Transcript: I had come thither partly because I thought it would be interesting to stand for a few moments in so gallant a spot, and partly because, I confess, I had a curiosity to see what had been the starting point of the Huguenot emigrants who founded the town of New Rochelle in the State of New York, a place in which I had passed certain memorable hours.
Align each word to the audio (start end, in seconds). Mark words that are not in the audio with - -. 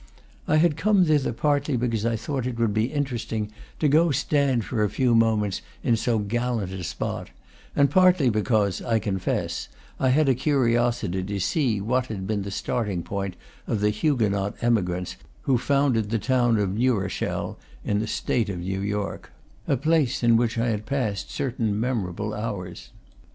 I 0.47 0.55
had 0.55 0.77
come 0.77 1.05
thither 1.05 1.31
partly 1.31 1.77
because 1.77 2.07
I 2.07 2.15
thought 2.15 2.47
it 2.47 2.57
would 2.57 2.73
be 2.73 2.91
interesting 2.91 3.51
to 3.79 4.11
stand 4.13 4.65
for 4.65 4.83
a 4.83 4.89
few 4.89 5.13
moments 5.13 5.61
in 5.83 5.95
so 5.95 6.17
gallant 6.17 6.71
a 6.71 6.83
spot, 6.83 7.29
and 7.75 7.87
partly 7.87 8.31
because, 8.31 8.81
I 8.81 8.97
confess, 8.97 9.67
I 9.99 10.09
had 10.09 10.27
a 10.27 10.33
curiosity 10.33 11.21
to 11.21 11.39
see 11.39 11.79
what 11.79 12.07
had 12.07 12.25
been 12.25 12.41
the 12.41 12.49
starting 12.49 13.03
point 13.03 13.35
of 13.67 13.79
the 13.79 13.91
Huguenot 13.91 14.55
emigrants 14.63 15.17
who 15.43 15.59
founded 15.59 16.09
the 16.09 16.17
town 16.17 16.57
of 16.57 16.73
New 16.73 16.97
Rochelle 16.97 17.59
in 17.85 17.99
the 17.99 18.07
State 18.07 18.49
of 18.49 18.57
New 18.57 18.81
York, 18.81 19.31
a 19.67 19.77
place 19.77 20.23
in 20.23 20.35
which 20.35 20.57
I 20.57 20.69
had 20.69 20.87
passed 20.87 21.29
certain 21.29 21.79
memorable 21.79 22.33
hours. 22.33 22.89